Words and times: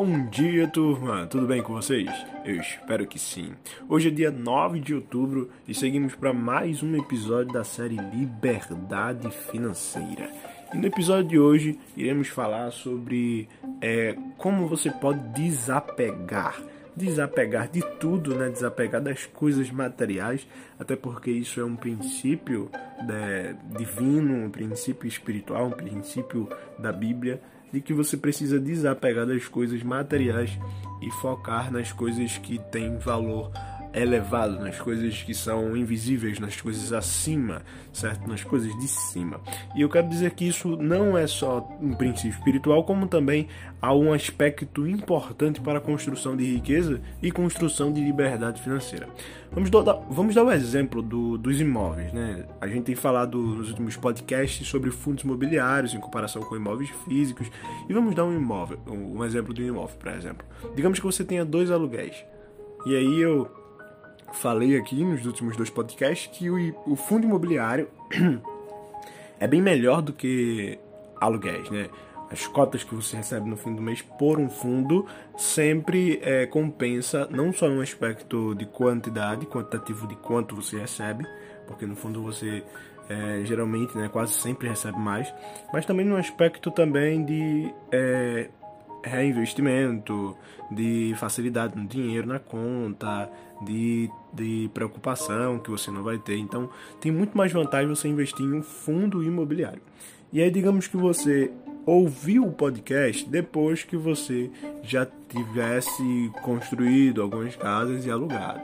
Bom 0.00 0.28
dia, 0.28 0.68
turma! 0.68 1.26
Tudo 1.26 1.44
bem 1.44 1.60
com 1.60 1.72
vocês? 1.72 2.08
Eu 2.44 2.54
espero 2.54 3.04
que 3.04 3.18
sim. 3.18 3.50
Hoje 3.88 4.06
é 4.06 4.10
dia 4.12 4.30
9 4.30 4.78
de 4.78 4.94
outubro 4.94 5.50
e 5.66 5.74
seguimos 5.74 6.14
para 6.14 6.32
mais 6.32 6.84
um 6.84 6.94
episódio 6.94 7.52
da 7.52 7.64
série 7.64 7.96
Liberdade 7.96 9.28
Financeira. 9.50 10.30
E 10.72 10.78
no 10.78 10.86
episódio 10.86 11.28
de 11.28 11.38
hoje 11.40 11.80
iremos 11.96 12.28
falar 12.28 12.70
sobre 12.70 13.48
é, 13.80 14.16
como 14.36 14.68
você 14.68 14.88
pode 14.88 15.18
desapegar. 15.30 16.62
Desapegar 16.94 17.68
de 17.68 17.80
tudo, 17.98 18.36
né? 18.36 18.50
Desapegar 18.50 19.02
das 19.02 19.26
coisas 19.26 19.68
materiais, 19.68 20.46
até 20.78 20.94
porque 20.94 21.32
isso 21.32 21.58
é 21.58 21.64
um 21.64 21.74
princípio 21.74 22.70
né, 23.04 23.56
divino, 23.76 24.44
um 24.44 24.50
princípio 24.50 25.08
espiritual, 25.08 25.66
um 25.66 25.72
princípio 25.72 26.48
da 26.78 26.92
Bíblia 26.92 27.42
de 27.72 27.80
que 27.80 27.92
você 27.92 28.16
precisa 28.16 28.58
desapegar 28.58 29.26
das 29.26 29.46
coisas 29.46 29.82
materiais 29.82 30.58
e 31.00 31.10
focar 31.10 31.72
nas 31.72 31.92
coisas 31.92 32.38
que 32.38 32.58
têm 32.70 32.98
valor 32.98 33.50
elevado, 34.00 34.60
nas 34.60 34.78
coisas 34.78 35.22
que 35.22 35.34
são 35.34 35.76
invisíveis, 35.76 36.38
nas 36.38 36.60
coisas 36.60 36.92
acima, 36.92 37.62
certo? 37.92 38.28
Nas 38.28 38.42
coisas 38.44 38.76
de 38.78 38.88
cima. 38.88 39.40
E 39.76 39.82
eu 39.82 39.88
quero 39.88 40.08
dizer 40.08 40.32
que 40.32 40.46
isso 40.46 40.76
não 40.76 41.16
é 41.16 41.26
só 41.26 41.68
um 41.80 41.94
princípio 41.94 42.30
espiritual, 42.30 42.84
como 42.84 43.06
também 43.06 43.48
há 43.80 43.94
um 43.94 44.12
aspecto 44.12 44.86
importante 44.86 45.60
para 45.60 45.78
a 45.78 45.80
construção 45.80 46.36
de 46.36 46.44
riqueza 46.44 47.00
e 47.22 47.30
construção 47.30 47.92
de 47.92 48.00
liberdade 48.00 48.60
financeira. 48.62 49.08
Vamos 49.50 49.70
dar, 49.70 49.94
vamos 50.10 50.34
dar 50.34 50.44
o 50.44 50.52
exemplo 50.52 51.00
do, 51.00 51.38
dos 51.38 51.60
imóveis, 51.60 52.12
né? 52.12 52.44
A 52.60 52.66
gente 52.66 52.84
tem 52.84 52.94
falado 52.94 53.38
nos 53.38 53.70
últimos 53.70 53.96
podcasts 53.96 54.66
sobre 54.66 54.90
fundos 54.90 55.24
imobiliários 55.24 55.94
em 55.94 56.00
comparação 56.00 56.42
com 56.42 56.54
imóveis 56.54 56.90
físicos 57.06 57.50
e 57.88 57.92
vamos 57.92 58.14
dar 58.14 58.24
um 58.24 58.36
imóvel, 58.36 58.78
um 58.86 59.24
exemplo 59.24 59.54
de 59.54 59.62
um 59.62 59.68
imóvel, 59.68 59.96
por 59.98 60.12
exemplo. 60.12 60.46
Digamos 60.74 60.98
que 60.98 61.04
você 61.04 61.24
tenha 61.24 61.44
dois 61.44 61.70
aluguéis. 61.70 62.24
E 62.86 62.94
aí 62.94 63.20
eu 63.20 63.50
falei 64.32 64.76
aqui 64.76 65.04
nos 65.04 65.24
últimos 65.26 65.56
dois 65.56 65.70
podcasts 65.70 66.28
que 66.32 66.50
o, 66.50 66.74
o 66.86 66.96
fundo 66.96 67.26
imobiliário 67.26 67.88
é 69.38 69.46
bem 69.46 69.60
melhor 69.60 70.02
do 70.02 70.12
que 70.12 70.78
aluguéis, 71.20 71.70
né? 71.70 71.88
As 72.30 72.46
cotas 72.46 72.84
que 72.84 72.94
você 72.94 73.16
recebe 73.16 73.48
no 73.48 73.56
fim 73.56 73.74
do 73.74 73.80
mês 73.80 74.02
por 74.02 74.38
um 74.38 74.50
fundo 74.50 75.06
sempre 75.36 76.20
é, 76.22 76.44
compensa 76.44 77.26
não 77.30 77.52
só 77.52 77.68
no 77.68 77.80
aspecto 77.80 78.54
de 78.54 78.66
quantidade, 78.66 79.46
quantitativo 79.46 80.06
de 80.06 80.14
quanto 80.16 80.54
você 80.54 80.78
recebe, 80.78 81.26
porque 81.66 81.86
no 81.86 81.96
fundo 81.96 82.22
você 82.22 82.62
é, 83.08 83.42
geralmente, 83.44 83.96
né, 83.96 84.08
quase 84.08 84.34
sempre 84.34 84.68
recebe 84.68 84.98
mais, 84.98 85.32
mas 85.72 85.86
também 85.86 86.04
no 86.04 86.16
aspecto 86.16 86.70
também 86.70 87.24
de 87.24 87.72
é, 87.90 88.50
reinvestimento, 89.02 90.36
de 90.70 91.14
facilidade 91.16 91.76
no 91.76 91.86
dinheiro 91.86 92.26
na 92.26 92.38
conta, 92.38 93.30
de, 93.62 94.10
de 94.32 94.70
preocupação 94.74 95.58
que 95.58 95.70
você 95.70 95.90
não 95.90 96.02
vai 96.02 96.18
ter. 96.18 96.36
Então, 96.36 96.70
tem 97.00 97.10
muito 97.10 97.36
mais 97.36 97.52
vantagem 97.52 97.88
você 97.88 98.08
investir 98.08 98.44
em 98.44 98.54
um 98.54 98.62
fundo 98.62 99.22
imobiliário. 99.22 99.82
E 100.32 100.42
aí, 100.42 100.50
digamos 100.50 100.86
que 100.86 100.96
você 100.96 101.50
ouviu 101.86 102.44
o 102.44 102.52
podcast 102.52 103.26
depois 103.28 103.82
que 103.82 103.96
você 103.96 104.50
já 104.82 105.06
tivesse 105.28 106.30
construído 106.42 107.22
algumas 107.22 107.56
casas 107.56 108.04
e 108.04 108.10
alugado, 108.10 108.60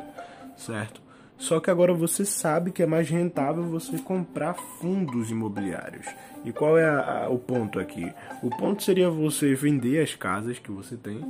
certo? 0.57 1.01
Só 1.39 1.59
que 1.59 1.71
agora 1.71 1.93
você 1.93 2.25
sabe 2.25 2.71
que 2.71 2.83
é 2.83 2.87
mais 2.87 3.09
rentável 3.09 3.65
você 3.65 3.99
comprar 3.99 4.55
fundos 4.55 5.31
imobiliários. 5.31 6.07
E 6.45 6.53
qual 6.53 6.79
é 6.79 6.85
a, 6.85 7.25
a, 7.25 7.29
o 7.29 7.39
ponto 7.39 7.79
aqui? 7.79 8.13
O 8.43 8.51
ponto 8.51 8.83
seria 8.83 9.11
você 9.11 9.55
vender 9.55 10.03
as 10.03 10.15
casas 10.15 10.59
que 10.59 10.71
você 10.71 10.97
tem 10.97 11.25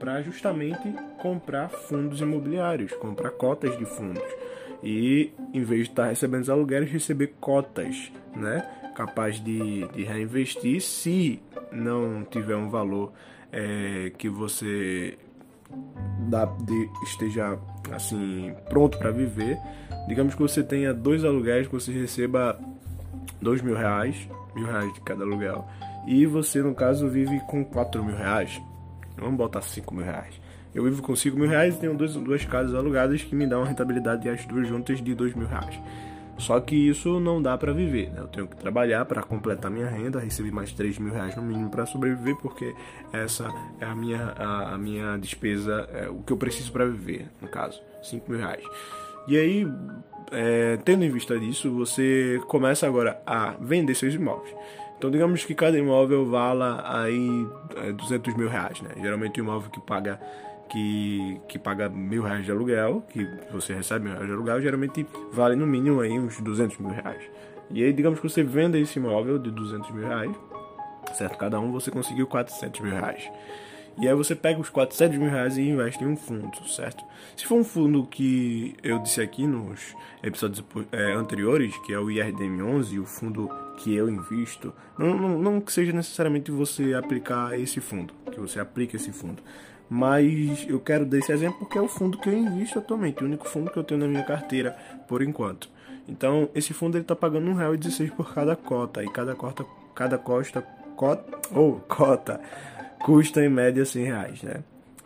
para 0.00 0.22
justamente 0.22 0.92
comprar 1.18 1.68
fundos 1.68 2.22
imobiliários, 2.22 2.92
comprar 2.94 3.30
cotas 3.32 3.76
de 3.78 3.84
fundos. 3.84 4.24
E 4.82 5.30
em 5.52 5.62
vez 5.62 5.84
de 5.84 5.90
estar 5.90 6.06
recebendo 6.06 6.42
os 6.42 6.50
aluguéis, 6.50 6.90
receber 6.90 7.34
cotas, 7.38 8.10
né? 8.34 8.66
Capaz 8.96 9.38
de, 9.38 9.86
de 9.88 10.02
reinvestir 10.02 10.80
se 10.80 11.40
não 11.70 12.24
tiver 12.24 12.56
um 12.56 12.70
valor 12.70 13.12
é, 13.52 14.10
que 14.16 14.28
você 14.28 15.18
dá, 16.28 16.46
de, 16.46 16.90
esteja 17.04 17.58
assim 17.92 18.54
pronto 18.70 18.98
para 18.98 19.10
viver. 19.10 19.58
Digamos 20.08 20.34
que 20.34 20.40
você 20.40 20.62
tenha 20.62 20.94
dois 20.94 21.24
aluguéis, 21.24 21.66
que 21.66 21.74
você 21.74 21.92
receba 21.92 22.58
dois 23.40 23.60
mil 23.60 23.76
reais, 23.76 24.16
mil 24.54 24.66
reais 24.66 24.92
de 24.94 25.00
cada 25.02 25.24
aluguel, 25.24 25.66
e 26.06 26.24
você 26.24 26.62
no 26.62 26.74
caso 26.74 27.06
vive 27.08 27.38
com 27.40 27.62
quatro 27.62 28.02
mil 28.02 28.16
reais. 28.16 28.60
Vamos 29.16 29.36
botar 29.36 29.62
cinco 29.62 29.94
mil 29.94 30.04
reais. 30.04 30.40
Eu 30.74 30.84
vivo 30.84 31.02
com 31.02 31.14
cinco 31.16 31.36
mil 31.36 31.48
reais 31.48 31.74
e 31.74 31.78
tenho 31.78 31.94
dois, 31.94 32.14
duas 32.14 32.44
casas 32.44 32.74
alugadas 32.74 33.22
que 33.22 33.34
me 33.34 33.46
dão 33.46 33.60
uma 33.60 33.68
rentabilidade 33.68 34.28
as 34.28 34.44
duas 34.46 34.68
juntas 34.68 35.02
de 35.02 35.14
dois 35.14 35.34
mil 35.34 35.46
reais. 35.46 35.78
Só 36.40 36.58
que 36.58 36.74
isso 36.74 37.20
não 37.20 37.40
dá 37.40 37.56
para 37.58 37.70
viver, 37.72 38.10
né? 38.10 38.20
Eu 38.20 38.28
tenho 38.28 38.48
que 38.48 38.56
trabalhar 38.56 39.04
para 39.04 39.22
completar 39.22 39.70
minha 39.70 39.86
renda, 39.86 40.18
receber 40.18 40.50
mais 40.50 40.72
3 40.72 40.98
mil 40.98 41.12
reais 41.12 41.36
no 41.36 41.42
mínimo 41.42 41.68
para 41.68 41.84
sobreviver, 41.84 42.34
porque 42.36 42.74
essa 43.12 43.52
é 43.78 43.84
a 43.84 43.94
minha, 43.94 44.32
a, 44.38 44.74
a 44.74 44.78
minha 44.78 45.18
despesa, 45.18 45.86
é, 45.92 46.08
o 46.08 46.22
que 46.22 46.32
eu 46.32 46.38
preciso 46.38 46.72
para 46.72 46.86
viver, 46.86 47.28
no 47.42 47.48
caso, 47.48 47.82
5 48.02 48.30
mil 48.30 48.40
reais. 48.40 48.64
E 49.28 49.36
aí, 49.36 49.66
é, 50.32 50.78
tendo 50.78 51.04
em 51.04 51.10
vista 51.10 51.38
disso, 51.38 51.70
você 51.70 52.40
começa 52.48 52.86
agora 52.86 53.20
a 53.26 53.50
vender 53.60 53.94
seus 53.94 54.14
imóveis. 54.14 54.54
Então, 55.00 55.10
digamos 55.10 55.46
que 55.46 55.54
cada 55.54 55.78
imóvel 55.78 56.26
vala 56.26 56.84
aí 56.84 57.46
200 57.96 58.34
é, 58.34 58.36
mil 58.36 58.50
reais, 58.50 58.82
né? 58.82 58.90
Geralmente, 59.00 59.40
o 59.40 59.42
imóvel 59.42 59.70
que 59.70 59.80
paga 59.80 60.20
que, 60.68 61.40
que 61.48 61.58
paga 61.58 61.88
mil 61.88 62.22
reais 62.22 62.44
de 62.44 62.50
aluguel, 62.50 63.02
que 63.08 63.26
você 63.50 63.72
recebe 63.72 64.04
mil 64.04 64.12
reais 64.12 64.26
de 64.26 64.34
aluguel, 64.34 64.60
geralmente 64.60 65.06
vale 65.32 65.56
no 65.56 65.66
mínimo 65.66 66.02
aí 66.02 66.18
uns 66.18 66.38
200 66.38 66.76
mil 66.76 66.90
reais. 66.90 67.22
E 67.70 67.82
aí, 67.82 67.94
digamos 67.94 68.20
que 68.20 68.28
você 68.28 68.42
venda 68.42 68.78
esse 68.78 68.98
imóvel 68.98 69.38
de 69.38 69.50
200 69.50 69.90
mil 69.90 70.06
reais, 70.06 70.36
certo? 71.14 71.38
Cada 71.38 71.58
um 71.58 71.72
você 71.72 71.90
conseguiu 71.90 72.26
400 72.26 72.80
mil 72.82 72.92
reais. 72.92 73.26
E 73.98 74.06
aí 74.06 74.14
você 74.14 74.34
pega 74.34 74.60
os 74.60 74.68
400 74.68 75.16
mil 75.16 75.30
reais 75.30 75.56
e 75.56 75.62
investe 75.62 76.04
em 76.04 76.08
um 76.08 76.16
fundo, 76.16 76.62
certo? 76.68 77.02
Se 77.34 77.46
for 77.46 77.54
um 77.54 77.64
fundo 77.64 78.04
que 78.04 78.76
eu 78.82 78.98
disse 78.98 79.22
aqui 79.22 79.46
nos 79.46 79.94
episódios 80.22 80.62
é, 80.92 81.12
anteriores, 81.12 81.74
que 81.86 81.94
é 81.94 81.98
o 81.98 82.06
IRDM11, 82.06 83.00
o 83.00 83.06
fundo 83.06 83.50
que 83.80 83.94
eu 83.94 84.08
invisto, 84.08 84.74
não, 84.98 85.16
não, 85.16 85.38
não 85.38 85.60
que 85.60 85.72
seja 85.72 85.92
necessariamente 85.92 86.50
você 86.50 86.92
aplicar 86.94 87.58
esse 87.58 87.80
fundo, 87.80 88.12
que 88.30 88.38
você 88.38 88.60
aplique 88.60 88.96
esse 88.96 89.10
fundo. 89.10 89.42
Mas 89.88 90.66
eu 90.68 90.78
quero 90.78 91.04
dar 91.04 91.18
esse 91.18 91.32
exemplo 91.32 91.60
porque 91.60 91.78
é 91.78 91.80
o 91.80 91.88
fundo 91.88 92.18
que 92.18 92.28
eu 92.28 92.36
invisto 92.36 92.78
atualmente, 92.78 93.22
o 93.22 93.26
único 93.26 93.48
fundo 93.48 93.70
que 93.70 93.78
eu 93.78 93.82
tenho 93.82 94.00
na 94.00 94.06
minha 94.06 94.22
carteira 94.22 94.76
por 95.08 95.22
enquanto. 95.22 95.68
Então, 96.06 96.48
esse 96.54 96.74
fundo 96.74 96.96
ele 96.96 97.02
está 97.02 97.16
pagando 97.16 97.52
R$1,16 97.52 98.12
por 98.12 98.34
cada 98.34 98.54
cota, 98.54 99.02
e 99.02 99.08
cada 99.08 99.34
cota, 99.34 99.64
cada 99.94 100.18
costa, 100.18 100.62
cota, 100.94 101.38
ou 101.52 101.76
oh, 101.76 101.94
cota, 101.94 102.40
custa 103.02 103.42
em 103.44 103.48
média 103.48 103.84
100 103.84 104.04
reais, 104.04 104.42
né? 104.42 104.62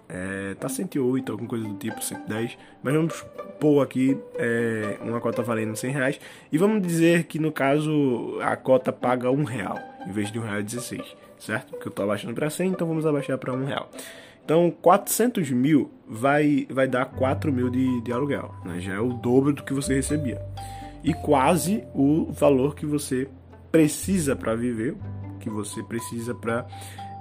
É, 0.09 0.55
tá 0.55 0.69
108, 0.69 1.33
alguma 1.33 1.49
coisa 1.49 1.67
do 1.67 1.75
tipo, 1.75 2.03
110, 2.03 2.59
mas 2.83 2.95
vamos 2.95 3.25
pôr 3.59 3.83
aqui 3.83 4.17
é, 4.37 4.97
uma 5.01 5.21
cota 5.21 5.43
valendo 5.43 5.77
100 5.77 5.91
reais 5.91 6.21
e 6.53 6.59
vamos 6.59 6.83
dizer 6.83 7.25
que 7.25 7.39
no 7.39 7.53
caso 7.53 8.39
a 8.43 8.57
cota 8.57 8.93
paga 8.93 9.31
um 9.31 9.45
real 9.45 9.79
em 10.07 10.13
vez 10.13 10.31
de 10.31 10.39
um 10.39 10.43
real 10.43 10.63
16, 10.63 11.03
certo? 11.39 11.71
Porque 11.71 11.89
eu 11.89 11.93
tô 11.93 12.03
abaixando 12.03 12.35
para 12.35 12.51
100, 12.51 12.69
então 12.69 12.87
vamos 12.87 13.07
abaixar 13.07 13.39
para 13.39 13.53
um 13.53 13.65
real. 13.65 13.89
Então, 14.45 14.71
400 14.83 15.51
mil 15.51 15.91
vai, 16.07 16.67
vai 16.71 16.87
dar 16.87 17.07
4 17.07 17.51
mil 17.51 17.71
de, 17.71 18.03
de 18.03 18.13
aluguel. 18.13 18.55
Né? 18.65 18.79
Já 18.79 18.95
é 18.95 19.01
o 19.01 19.15
dobro 19.15 19.55
do 19.55 19.63
que 19.63 19.73
você 19.73 19.95
recebia. 19.95 20.41
E 21.03 21.15
quase 21.15 21.83
o 21.95 22.31
valor 22.31 22.75
que 22.75 22.85
você 22.85 23.27
precisa 23.73 24.37
para 24.37 24.55
viver, 24.55 24.95
que 25.41 25.49
você 25.49 25.83
precisa 25.83 26.35
para 26.35 26.67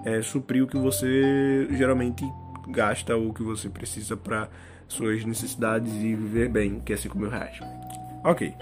é, 0.06 0.22
suprir 0.22 0.64
o 0.64 0.68
que 0.68 0.78
você 0.78 1.68
geralmente 1.72 2.26
gasta 2.68 3.16
ou 3.16 3.34
que 3.34 3.44
você 3.44 3.70
precisa 3.70 4.18
para 4.18 4.50
suas 4.88 5.24
necessidades 5.26 5.94
e 5.94 6.16
viver 6.16 6.50
bem, 6.50 6.80
que 6.80 6.94
é 6.94 6.98
5 6.98 7.18
mil 7.18 7.30
reais. 7.30 7.60
Ok, 8.24 8.54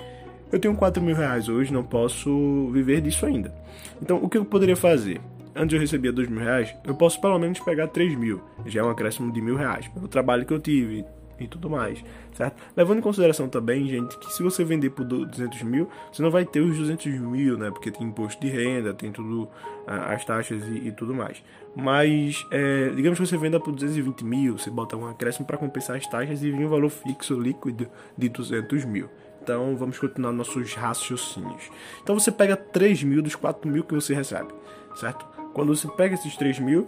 eu 0.52 0.60
tenho 0.60 0.76
4 0.76 1.02
mil 1.02 1.16
reais 1.16 1.50
hoje, 1.50 1.74
não 1.74 1.84
posso 1.84 2.70
viver 2.72 3.02
disso 3.02 3.26
ainda. 3.26 3.54
Então, 4.02 4.18
o 4.24 4.30
que 4.30 4.38
eu 4.38 4.46
poderia 4.46 4.76
fazer? 4.76 5.22
antes 5.56 5.74
eu 5.74 5.80
recebia 5.80 6.12
dois 6.12 6.28
mil 6.30 6.40
reais, 6.40 6.74
eu 6.86 6.96
posso 6.96 7.20
pelo 7.20 7.38
menos 7.38 7.60
pegar 7.60 7.88
três 7.88 8.16
mil. 8.16 8.42
Já 8.66 8.82
é 8.82 8.84
um 8.84 8.90
acréscimo 8.90 9.32
de 9.32 9.42
mil 9.42 9.56
reais, 9.56 9.88
pelo 9.88 10.08
trabalho 10.08 10.46
que 10.46 10.54
eu 10.54 10.60
tive 10.60 11.06
e 11.44 11.48
tudo 11.48 11.70
mais, 11.70 12.04
certo? 12.34 12.62
Levando 12.76 13.00
em 13.00 13.02
consideração 13.02 13.48
também, 13.48 13.88
gente, 13.88 14.18
que 14.18 14.32
se 14.34 14.44
você 14.44 14.64
vender 14.64 14.90
por 14.92 15.06
200 15.06 15.62
mil, 15.64 15.90
você 16.12 16.22
não 16.22 16.32
vai 16.32 16.46
ter 16.46 16.60
os 16.62 16.78
200 16.78 17.06
mil, 17.20 17.58
né? 17.58 17.70
Porque 17.70 17.92
tem 17.92 18.08
imposto 18.08 18.42
de 18.42 18.50
renda, 18.50 18.94
tem 18.94 19.12
tudo, 19.12 19.48
as 19.88 20.24
taxas 20.26 20.62
e, 20.68 20.88
e 20.88 20.92
tudo 20.92 21.14
mais. 21.14 21.44
Mas, 21.76 22.46
é, 22.52 22.90
digamos 22.90 23.18
que 23.18 23.26
você 23.26 23.38
venda 23.38 23.60
por 23.60 23.72
220 23.74 24.26
mil, 24.26 24.58
você 24.58 24.70
bota 24.70 24.98
um 24.98 25.08
acréscimo 25.08 25.46
para 25.46 25.58
compensar 25.58 25.96
as 25.96 26.06
taxas 26.06 26.44
e 26.44 26.52
vem 26.52 26.66
um 26.66 26.70
valor 26.70 26.90
fixo 26.90 27.40
líquido 27.40 27.88
de 28.18 28.30
200 28.30 28.86
mil. 28.86 29.10
Então, 29.42 29.76
vamos 29.76 29.98
continuar 29.98 30.32
nossos 30.32 30.74
raciocínios. 30.76 31.70
Então, 32.04 32.18
você 32.20 32.32
pega 32.32 32.56
3 32.56 33.04
mil 33.04 33.22
dos 33.22 33.36
4 33.36 33.70
mil 33.70 33.84
que 33.84 33.94
você 33.94 34.14
recebe, 34.14 34.54
certo? 34.96 35.26
Quando 35.54 35.76
você 35.76 35.88
pega 35.88 36.14
esses 36.14 36.36
3 36.36 36.60
mil, 36.60 36.88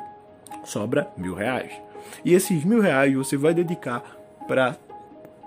sobra 0.63 1.11
mil 1.17 1.33
reais. 1.33 1.71
E 2.23 2.33
esses 2.33 2.63
mil 2.63 2.79
reais 2.79 3.13
você 3.13 3.37
vai 3.37 3.53
dedicar 3.53 4.03
para 4.47 4.77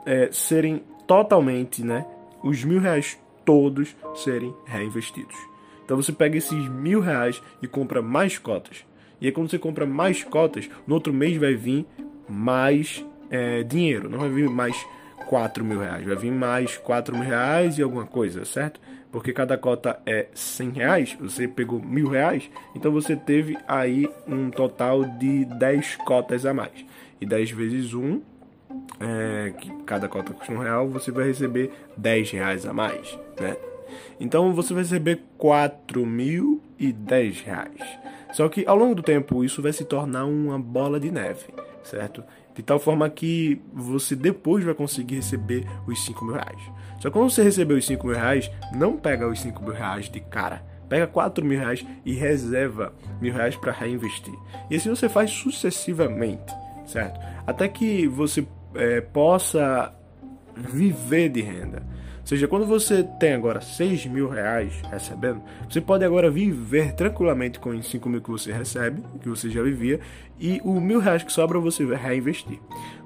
é, 0.05 0.29
serem 0.33 0.83
totalmente, 1.07 1.85
né? 1.85 2.07
Os 2.43 2.65
mil 2.65 2.81
reais 2.81 3.19
todos 3.45 3.97
serem 4.15 4.55
reinvestidos. 4.65 5.37
Então 5.85 5.97
você 5.97 6.13
pega 6.13 6.37
esses 6.37 6.69
mil 6.69 7.01
reais 7.01 7.43
e 7.63 7.67
compra 7.67 8.03
mais 8.03 8.39
cotas. 8.39 8.85
E 9.21 9.27
aí 9.27 9.33
quando 9.33 9.51
você 9.51 9.59
compra 9.59 9.87
mais 9.87 10.23
cotas, 10.23 10.69
no 10.87 10.95
outro 10.95 11.13
mês 11.13 11.37
vai 11.37 11.55
vir 11.55 11.87
mais 12.29 13.05
é, 13.31 13.63
dinheiro. 13.63 14.09
Não 14.11 14.19
vai 14.19 14.29
vir 14.29 14.49
mais 14.49 14.85
4 15.27 15.65
mil 15.65 15.81
reais, 15.81 16.05
vai 16.05 16.17
vir 16.17 16.31
mais 16.31 16.77
4 16.79 17.15
mil 17.15 17.25
reais 17.25 17.79
e 17.79 17.83
alguma 17.83 18.07
coisa, 18.07 18.45
certo? 18.45 18.81
Porque 19.11 19.33
cada 19.33 19.57
cota 19.57 19.99
é 20.07 20.29
100 20.35 20.71
reais, 20.71 21.17
você 21.19 21.49
pegou 21.49 21.81
mil 21.81 22.09
reais, 22.09 22.51
então 22.75 22.93
você 22.93 23.17
teve 23.17 23.57
aí 23.67 24.09
um 24.27 24.51
total 24.51 25.05
de 25.05 25.45
10 25.45 25.97
cotas 25.97 26.45
a 26.47 26.55
mais. 26.55 26.85
E 27.21 27.27
10 27.27 27.51
vezes 27.51 27.95
1, 27.95 28.21
é, 29.01 29.53
que 29.59 29.71
cada 29.85 30.09
cota 30.09 30.33
custa 30.33 30.53
um 30.53 30.59
real, 30.59 30.89
você 30.89 31.11
vai 31.11 31.27
receber 31.27 31.71
10 31.97 32.31
reais 32.31 32.67
a 32.67 32.73
mais, 32.73 33.19
né? 33.41 33.57
Então 34.19 34.53
você 34.53 34.75
vai 34.75 34.83
receber 34.83 35.23
4.010 35.39 37.45
reais. 37.45 37.99
Só 38.33 38.49
que 38.49 38.67
ao 38.67 38.77
longo 38.77 38.95
do 38.95 39.03
tempo 39.03 39.45
isso 39.45 39.63
vai 39.63 39.73
se 39.73 39.85
tornar 39.85 40.25
uma 40.25 40.59
bola 40.59 40.99
de 40.99 41.11
neve, 41.11 41.47
certo? 41.83 42.23
De 42.55 42.63
tal 42.63 42.79
forma 42.79 43.09
que 43.09 43.61
você 43.73 44.17
depois 44.17 44.65
vai 44.65 44.75
conseguir 44.75 45.17
receber 45.17 45.67
os 45.87 46.05
5 46.05 46.25
mil 46.25 46.35
reais. 46.35 46.61
Só 47.01 47.09
que 47.09 47.11
quando 47.11 47.31
você 47.31 47.43
receber 47.43 47.75
os 47.75 47.87
5 47.87 48.07
mil 48.07 48.17
reais, 48.17 48.51
não 48.75 48.97
pega 48.97 49.29
os 49.29 49.41
5 49.41 49.63
mil 49.63 49.73
reais 49.73 50.09
de 50.09 50.21
cara. 50.21 50.63
Pega 50.89 51.07
4 51.07 51.45
mil 51.45 51.59
reais 51.59 51.85
e 52.05 52.15
reserva 52.15 52.93
mil 53.21 53.33
reais 53.33 53.57
para 53.57 53.73
reinvestir. 53.73 54.35
E 54.71 54.77
assim 54.77 54.89
você 54.89 55.09
faz 55.09 55.31
sucessivamente, 55.31 56.55
certo? 56.87 57.21
Até 57.47 57.69
que 57.69 58.07
você 58.07 58.47
é, 58.79 59.01
possa 59.01 59.93
viver 60.57 61.29
de 61.29 61.43
renda. 61.43 61.83
Ou 62.21 62.27
seja, 62.29 62.49
quando 62.49 62.67
você 62.67 63.05
tem 63.21 63.35
agora 63.35 63.61
6 63.61 64.07
mil 64.07 64.29
reais 64.29 64.83
recebendo, 64.91 65.41
você 65.71 65.81
pode 65.81 66.05
agora 66.05 66.29
viver 66.29 66.93
tranquilamente 66.93 67.61
com 67.61 67.71
os 67.71 67.89
5 67.89 68.09
mil 68.09 68.21
que 68.21 68.31
você 68.31 68.53
recebe, 68.53 69.01
que 69.21 69.29
você 69.29 69.49
já 69.49 69.63
vivia, 69.63 70.01
e 70.41 70.61
o 70.65 70.81
mil 70.81 70.99
reais 70.99 71.23
que 71.23 71.33
sobra 71.33 71.61
você 71.61 71.85
reinvestir. 71.95 72.59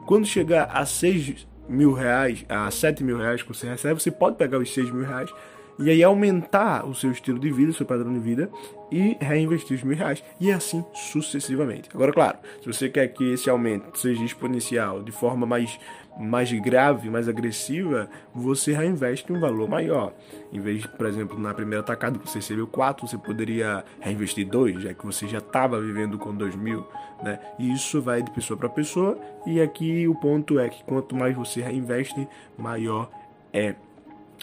Quando 0.06 0.26
chegar 0.26 0.70
a 0.72 0.86
6 0.86 1.46
mil 1.68 1.92
reais, 1.92 2.46
a 2.48 2.70
7 2.70 3.04
mil 3.04 3.18
reais 3.18 3.42
que 3.42 3.48
você 3.48 3.68
recebe, 3.68 4.00
você 4.00 4.10
pode 4.10 4.36
pegar 4.36 4.58
os 4.58 4.72
6 4.72 4.90
mil 4.90 5.04
reais 5.04 5.30
e 5.80 5.90
aí 5.90 6.02
aumentar 6.04 6.86
o 6.86 6.94
seu 6.94 7.10
estilo 7.10 7.38
de 7.38 7.50
vida, 7.50 7.70
o 7.70 7.74
seu 7.74 7.86
padrão 7.86 8.12
de 8.12 8.18
vida 8.18 8.50
e 8.92 9.16
reinvestir 9.20 9.76
os 9.76 9.82
mil 9.82 9.96
reais 9.96 10.22
e 10.38 10.52
assim 10.52 10.84
sucessivamente. 10.92 11.88
Agora, 11.94 12.12
claro, 12.12 12.38
se 12.60 12.66
você 12.66 12.88
quer 12.88 13.08
que 13.08 13.32
esse 13.32 13.48
aumento 13.48 13.98
seja 13.98 14.22
exponencial 14.22 15.02
de 15.02 15.12
forma 15.12 15.46
mais 15.46 15.78
mais 16.18 16.52
grave, 16.52 17.08
mais 17.08 17.28
agressiva, 17.28 18.10
você 18.34 18.72
reinveste 18.72 19.32
um 19.32 19.40
valor 19.40 19.68
maior. 19.68 20.12
Em 20.52 20.60
vez, 20.60 20.84
por 20.84 21.06
exemplo, 21.06 21.38
na 21.38 21.54
primeira 21.54 21.82
tacada 21.82 22.18
que 22.18 22.28
você 22.28 22.38
recebeu 22.38 22.66
4, 22.66 23.06
você 23.06 23.16
poderia 23.16 23.84
reinvestir 24.00 24.46
2, 24.46 24.82
já 24.82 24.92
que 24.92 25.06
você 25.06 25.26
já 25.26 25.38
estava 25.38 25.80
vivendo 25.80 26.18
com 26.18 26.34
2 26.34 26.56
mil. 26.56 26.84
Né? 27.22 27.38
E 27.58 27.72
isso 27.72 28.02
vai 28.02 28.22
de 28.22 28.30
pessoa 28.32 28.58
para 28.58 28.68
pessoa. 28.68 29.18
E 29.46 29.60
aqui 29.62 30.06
o 30.06 30.14
ponto 30.14 30.58
é 30.58 30.68
que 30.68 30.82
quanto 30.84 31.16
mais 31.16 31.34
você 31.34 31.62
reinveste, 31.62 32.28
maior 32.58 33.08
é 33.52 33.74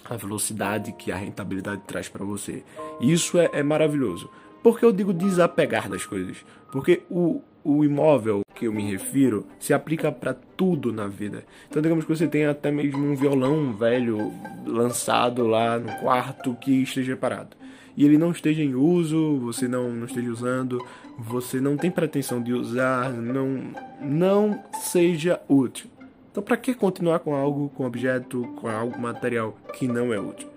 a 0.05 0.15
velocidade 0.15 0.91
que 0.93 1.11
a 1.11 1.15
rentabilidade 1.15 1.81
traz 1.85 2.07
para 2.07 2.25
você. 2.25 2.63
Isso 3.01 3.37
é, 3.37 3.49
é 3.53 3.63
maravilhoso. 3.63 4.29
Por 4.63 4.79
que 4.79 4.85
eu 4.85 4.91
digo 4.91 5.13
desapegar 5.13 5.89
das 5.89 6.05
coisas? 6.05 6.37
Porque 6.71 7.03
o, 7.09 7.41
o 7.63 7.83
imóvel 7.83 8.41
que 8.55 8.65
eu 8.65 8.73
me 8.73 8.89
refiro 8.89 9.45
se 9.59 9.73
aplica 9.73 10.11
para 10.11 10.33
tudo 10.33 10.91
na 10.91 11.07
vida. 11.07 11.45
Então, 11.69 11.81
digamos 11.81 12.05
que 12.05 12.15
você 12.15 12.27
tem 12.27 12.45
até 12.45 12.71
mesmo 12.71 13.05
um 13.05 13.15
violão 13.15 13.73
velho 13.73 14.33
lançado 14.65 15.45
lá 15.45 15.77
no 15.77 15.91
quarto 15.99 16.55
que 16.55 16.71
esteja 16.81 17.15
parado. 17.15 17.55
E 17.95 18.05
ele 18.05 18.17
não 18.17 18.31
esteja 18.31 18.61
em 18.61 18.75
uso, 18.75 19.37
você 19.39 19.67
não, 19.67 19.89
não 19.91 20.05
esteja 20.05 20.29
usando, 20.29 20.85
você 21.17 21.59
não 21.59 21.75
tem 21.75 21.89
pretensão 21.89 22.41
de 22.41 22.53
usar, 22.53 23.11
não, 23.11 23.71
não 23.99 24.63
seja 24.81 25.41
útil. 25.49 25.89
Então, 26.37 26.45
para 26.45 26.55
que 26.55 26.75
continuar 26.75 27.17
com 27.17 27.33
algo, 27.33 27.67
com 27.69 27.83
objeto, 27.83 28.43
com 28.61 28.67
algo 28.67 28.95
material 29.01 29.57
que 29.73 29.87
não 29.87 30.13
é 30.13 30.19
útil? 30.19 30.47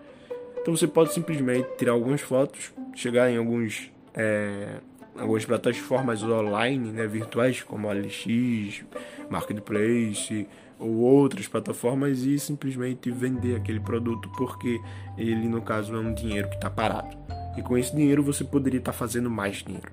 Então, 0.60 0.76
você 0.76 0.86
pode 0.86 1.14
simplesmente 1.14 1.66
tirar 1.78 1.92
algumas 1.92 2.20
fotos, 2.20 2.70
chegar 2.94 3.30
em 3.30 3.38
alguns 3.38 3.90
é, 4.12 4.74
algumas 5.18 5.42
plataformas 5.46 6.22
online, 6.22 6.92
né, 6.92 7.06
virtuais 7.06 7.62
como 7.62 7.88
a 7.88 7.94
LX, 7.94 8.84
Marketplace 9.30 10.46
ou 10.78 10.98
outras 10.98 11.48
plataformas 11.48 12.24
e 12.24 12.38
simplesmente 12.38 13.10
vender 13.10 13.56
aquele 13.56 13.80
produto 13.80 14.30
porque 14.36 14.78
ele 15.16 15.48
no 15.48 15.62
caso 15.62 15.94
é 15.94 15.98
um 15.98 16.12
dinheiro 16.12 16.50
que 16.50 16.56
está 16.56 16.68
parado. 16.68 17.16
E 17.56 17.62
com 17.62 17.76
esse 17.76 17.94
dinheiro 17.94 18.22
você 18.22 18.44
poderia 18.44 18.78
estar 18.78 18.92
tá 18.92 18.98
fazendo 18.98 19.30
mais 19.30 19.56
dinheiro. 19.56 19.90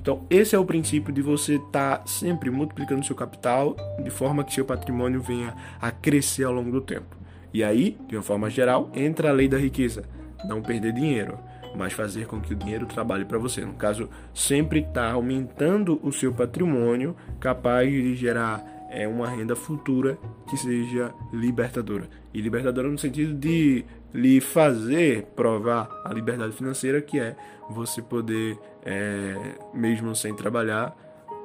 Então 0.00 0.24
esse 0.30 0.54
é 0.54 0.58
o 0.58 0.64
princípio 0.64 1.12
de 1.12 1.22
você 1.22 1.56
estar 1.56 1.98
tá 1.98 2.06
sempre 2.06 2.50
multiplicando 2.50 3.04
seu 3.04 3.16
capital 3.16 3.76
de 4.02 4.10
forma 4.10 4.44
que 4.44 4.54
seu 4.54 4.64
patrimônio 4.64 5.20
venha 5.20 5.54
a 5.80 5.90
crescer 5.90 6.44
ao 6.44 6.52
longo 6.52 6.70
do 6.70 6.80
tempo. 6.80 7.16
E 7.52 7.64
aí, 7.64 7.98
de 8.08 8.16
uma 8.16 8.22
forma 8.22 8.48
geral, 8.48 8.90
entra 8.94 9.30
a 9.30 9.32
lei 9.32 9.48
da 9.48 9.58
riqueza, 9.58 10.04
não 10.44 10.62
perder 10.62 10.92
dinheiro 10.92 11.36
mas 11.74 11.92
fazer 11.92 12.26
com 12.26 12.40
que 12.40 12.52
o 12.52 12.56
dinheiro 12.56 12.86
trabalhe 12.86 13.24
para 13.24 13.38
você. 13.38 13.64
No 13.64 13.74
caso, 13.74 14.08
sempre 14.34 14.80
está 14.80 15.10
aumentando 15.12 16.00
o 16.02 16.12
seu 16.12 16.32
patrimônio, 16.32 17.14
capaz 17.38 17.90
de 17.90 18.16
gerar 18.16 18.79
é, 18.90 19.06
uma 19.06 19.28
renda 19.28 19.54
futura 19.54 20.18
que 20.48 20.56
seja 20.56 21.14
libertadora. 21.32 22.08
E 22.34 22.40
libertadora 22.40 22.88
no 22.88 22.98
sentido 22.98 23.32
de 23.34 23.84
lhe 24.12 24.40
fazer 24.40 25.26
provar 25.36 25.88
a 26.04 26.12
liberdade 26.12 26.52
financeira, 26.52 27.00
que 27.00 27.18
é 27.18 27.36
você 27.70 28.02
poder, 28.02 28.58
é, 28.84 29.34
mesmo 29.72 30.14
sem 30.14 30.34
trabalhar, 30.34 30.96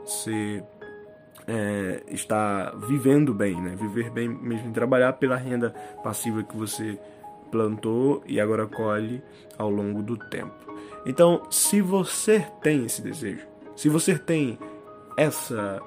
ser 0.06 0.64
é, 1.48 2.02
estar 2.08 2.76
vivendo 2.76 3.34
bem, 3.34 3.62
né? 3.62 3.76
Viver 3.76 4.10
bem 4.10 4.28
mesmo 4.28 4.72
trabalhar 4.74 5.14
pela 5.14 5.36
renda 5.36 5.70
passiva 6.04 6.44
que 6.44 6.58
você 6.58 7.00
plantou 7.52 8.24
e 8.26 8.40
agora 8.40 8.66
colhe 8.66 9.22
ao 9.58 9.70
longo 9.70 10.02
do 10.02 10.18
tempo. 10.18 10.54
Então, 11.06 11.44
se 11.52 11.82
você 11.82 12.46
tem 12.62 12.86
esse 12.86 13.02
desejo, 13.02 13.46
se 13.76 13.90
você 13.90 14.18
tem 14.18 14.58
essa. 15.16 15.82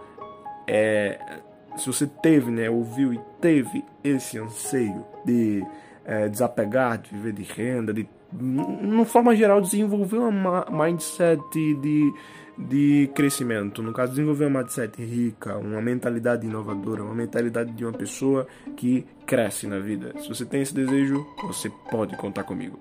É, 0.67 1.41
se 1.77 1.87
você 1.87 2.07
teve, 2.07 2.51
né, 2.51 2.69
ouviu 2.69 3.13
e 3.13 3.21
teve 3.41 3.85
esse 4.03 4.39
anseio 4.39 5.05
de 5.25 5.65
é, 6.05 6.29
desapegar, 6.29 6.99
de 6.99 7.11
viver 7.11 7.33
de 7.33 7.43
renda, 7.43 7.93
de, 7.93 8.09
de 8.33 9.05
forma 9.07 9.35
geral, 9.35 9.61
desenvolver 9.61 10.19
uma 10.19 10.67
mindset 10.71 11.43
de 11.55 12.13
de 12.59 13.09
crescimento. 13.15 13.83
No 13.83 13.93
caso, 13.93 14.13
desenvolver 14.13 14.47
uma 14.47 14.61
mindset 14.61 15.01
rica, 15.03 15.57
uma 15.57 15.81
mentalidade 15.81 16.45
inovadora, 16.47 17.05
uma 17.05 17.15
mentalidade 17.15 17.71
de 17.71 17.85
uma 17.85 17.93
pessoa 17.93 18.47
que 18.77 19.07
cresce 19.25 19.67
na 19.67 19.79
vida. 19.79 20.13
Se 20.19 20.29
você 20.29 20.45
tem 20.45 20.63
esse 20.63 20.75
desejo, 20.75 21.25
você 21.43 21.71
pode 21.91 22.17
contar 22.17 22.43
comigo. 22.43 22.79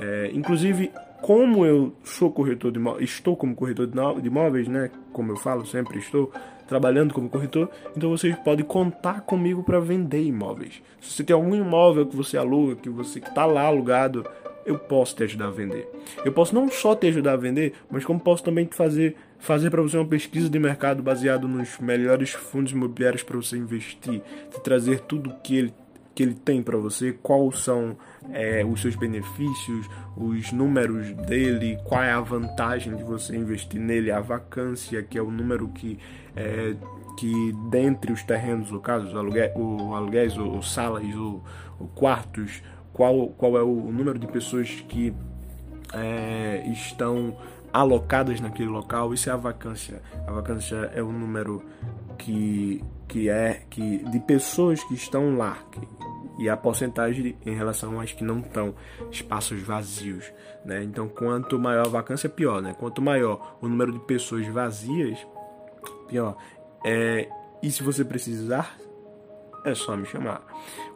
É, 0.00 0.30
inclusive, 0.32 0.90
como 1.20 1.66
eu 1.66 1.92
sou 2.02 2.32
corretor 2.32 2.72
de 2.72 2.80
estou 3.04 3.36
como 3.36 3.54
corretor 3.54 3.86
de 3.86 4.26
imóveis, 4.26 4.66
né? 4.66 4.90
Como 5.12 5.32
eu 5.32 5.36
falo, 5.36 5.66
sempre 5.66 5.98
estou 5.98 6.32
trabalhando 6.70 7.12
como 7.12 7.28
corretor, 7.28 7.68
então 7.96 8.08
vocês 8.08 8.34
podem 8.36 8.64
contar 8.64 9.22
comigo 9.22 9.64
para 9.64 9.80
vender 9.80 10.22
imóveis. 10.22 10.80
Se 11.00 11.10
você 11.10 11.24
tem 11.24 11.34
algum 11.34 11.52
imóvel 11.52 12.06
que 12.06 12.14
você 12.14 12.36
aluga, 12.36 12.76
que 12.76 12.88
você 12.88 13.18
está 13.18 13.44
lá 13.44 13.62
alugado, 13.62 14.24
eu 14.64 14.78
posso 14.78 15.16
te 15.16 15.24
ajudar 15.24 15.48
a 15.48 15.50
vender. 15.50 15.90
Eu 16.24 16.32
posso 16.32 16.54
não 16.54 16.70
só 16.70 16.94
te 16.94 17.08
ajudar 17.08 17.32
a 17.32 17.36
vender, 17.36 17.74
mas 17.90 18.04
como 18.04 18.20
posso 18.20 18.44
também 18.44 18.64
te 18.64 18.76
fazer 18.76 19.16
fazer 19.40 19.70
para 19.70 19.82
você 19.82 19.96
uma 19.96 20.06
pesquisa 20.06 20.48
de 20.48 20.58
mercado 20.58 21.02
baseado 21.02 21.48
nos 21.48 21.78
melhores 21.78 22.30
fundos 22.30 22.72
imobiliários 22.72 23.22
para 23.22 23.36
você 23.36 23.56
investir, 23.56 24.20
te 24.50 24.60
trazer 24.60 25.00
tudo 25.00 25.34
que 25.42 25.56
ele 25.56 25.74
que 26.20 26.24
ele 26.24 26.34
tem 26.34 26.62
para 26.62 26.76
você, 26.76 27.14
quais 27.14 27.60
são 27.60 27.96
é, 28.30 28.62
os 28.62 28.82
seus 28.82 28.94
benefícios, 28.94 29.88
os 30.14 30.52
números 30.52 31.14
dele, 31.26 31.78
qual 31.82 32.02
é 32.02 32.12
a 32.12 32.20
vantagem 32.20 32.94
de 32.94 33.02
você 33.02 33.34
investir 33.34 33.80
nele, 33.80 34.10
a 34.10 34.20
vacância, 34.20 35.02
que 35.02 35.16
é 35.16 35.22
o 35.22 35.30
número 35.30 35.68
que 35.68 35.98
é, 36.36 36.76
que 37.16 37.54
dentre 37.70 38.12
os 38.12 38.22
terrenos, 38.22 38.70
no 38.70 38.80
caso, 38.80 39.06
os 39.06 39.14
aluguéis, 39.16 40.36
ou, 40.36 40.62
salas 40.62 41.02
ou 41.16 41.42
quartos, 41.94 42.62
qual, 42.92 43.28
qual 43.28 43.56
é 43.56 43.62
o 43.62 43.90
número 43.90 44.18
de 44.18 44.26
pessoas 44.26 44.68
que 44.90 45.14
é, 45.94 46.66
estão 46.66 47.34
alocadas 47.72 48.42
naquele 48.42 48.68
local, 48.68 49.14
isso 49.14 49.30
é 49.30 49.32
a 49.32 49.36
vacância. 49.36 50.02
A 50.26 50.32
vacância 50.32 50.92
é 50.94 51.02
o 51.02 51.10
número 51.10 51.62
que, 52.18 52.84
que 53.08 53.30
é 53.30 53.62
que 53.70 54.04
de 54.10 54.20
pessoas 54.20 54.84
que 54.84 54.94
estão 54.94 55.36
lá 55.36 55.56
que, 55.72 55.80
e 56.40 56.48
a 56.48 56.56
porcentagem 56.56 57.36
em 57.44 57.54
relação 57.54 58.00
às 58.00 58.12
que 58.12 58.24
não 58.24 58.40
estão, 58.40 58.74
espaços 59.10 59.60
vazios, 59.60 60.32
né? 60.64 60.82
Então, 60.82 61.08
quanto 61.08 61.58
maior 61.58 61.86
a 61.86 61.90
vacância, 61.90 62.28
pior, 62.28 62.62
né? 62.62 62.74
Quanto 62.78 63.02
maior 63.02 63.58
o 63.60 63.68
número 63.68 63.92
de 63.92 64.00
pessoas 64.00 64.46
vazias, 64.46 65.24
pior. 66.08 66.36
É, 66.84 67.28
e 67.62 67.70
se 67.70 67.82
você 67.82 68.04
precisar, 68.04 68.76
é 69.64 69.74
só 69.74 69.96
me 69.96 70.06
chamar. 70.06 70.42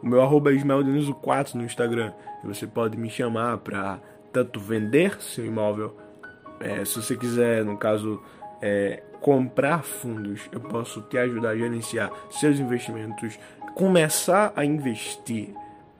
O 0.01 0.07
meu 0.07 0.21
arroba 0.21 0.51
é 0.51 0.55
ismaeldenizo4 0.55 1.53
no 1.53 1.63
Instagram. 1.63 2.11
Você 2.43 2.65
pode 2.65 2.97
me 2.97 3.09
chamar 3.09 3.59
para 3.59 3.99
tanto 4.33 4.59
vender 4.59 5.21
seu 5.21 5.45
imóvel, 5.45 5.95
é, 6.59 6.83
se 6.85 7.01
você 7.01 7.15
quiser, 7.15 7.63
no 7.63 7.77
caso, 7.77 8.21
é, 8.61 9.03
comprar 9.25 9.83
fundos, 9.83 10.41
eu 10.51 10.59
posso 10.59 11.01
te 11.01 11.17
ajudar 11.17 11.49
a 11.49 11.57
gerenciar 11.57 12.11
seus 12.29 12.59
investimentos, 12.59 13.39
começar 13.73 14.53
a 14.55 14.63
investir, 14.63 15.49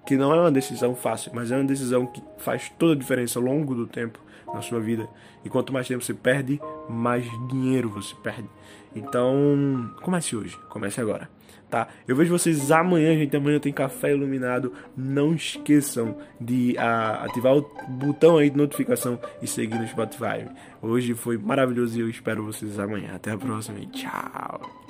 que 0.05 0.15
não 0.15 0.31
é 0.31 0.39
uma 0.39 0.51
decisão 0.51 0.93
fácil, 0.93 1.31
mas 1.33 1.51
é 1.51 1.55
uma 1.55 1.63
decisão 1.63 2.05
que 2.05 2.21
faz 2.37 2.71
toda 2.77 2.93
a 2.93 2.95
diferença 2.95 3.39
ao 3.39 3.45
longo 3.45 3.73
do 3.73 3.87
tempo 3.87 4.19
na 4.55 4.61
sua 4.61 4.79
vida. 4.79 5.07
E 5.43 5.49
quanto 5.49 5.71
mais 5.71 5.87
tempo 5.87 6.03
você 6.03 6.13
perde, 6.13 6.59
mais 6.89 7.23
dinheiro 7.49 7.89
você 7.89 8.15
perde. 8.15 8.49
Então, 8.95 9.93
comece 10.01 10.35
hoje, 10.35 10.57
comece 10.69 11.01
agora, 11.01 11.29
tá? 11.69 11.89
Eu 12.07 12.15
vejo 12.15 12.31
vocês 12.31 12.71
amanhã, 12.71 13.13
gente. 13.17 13.35
Amanhã 13.35 13.59
tem 13.59 13.73
café 13.73 14.11
iluminado. 14.11 14.71
Não 14.95 15.33
esqueçam 15.33 16.17
de 16.39 16.77
a, 16.77 17.25
ativar 17.25 17.57
o 17.57 17.69
botão 17.89 18.37
aí 18.37 18.49
de 18.49 18.57
notificação 18.57 19.19
e 19.41 19.47
seguir 19.47 19.77
no 19.77 19.87
Spotify. 19.87 20.47
Hoje 20.81 21.13
foi 21.13 21.37
maravilhoso 21.37 21.97
e 21.97 22.01
eu 22.01 22.09
espero 22.09 22.45
vocês 22.45 22.79
amanhã. 22.79 23.11
Até 23.15 23.31
a 23.31 23.37
próxima 23.37 23.79
e 23.79 23.85
tchau. 23.87 24.84